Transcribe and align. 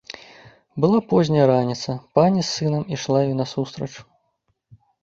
Была 0.85 0.99
позняя 1.11 1.45
раніца, 1.53 1.91
пані 2.17 2.41
з 2.43 2.49
сынам 2.55 2.83
ішла 2.99 3.17
ёй 3.27 3.33
насустрач. 3.45 3.93